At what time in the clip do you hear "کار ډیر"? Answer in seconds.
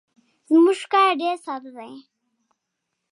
0.91-1.35